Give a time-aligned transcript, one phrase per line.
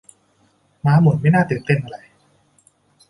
[0.85, 2.03] ม้าหมุนไม่น่าตื่นเต้นเท่าไหร่